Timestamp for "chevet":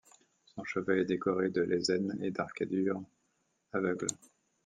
0.63-1.01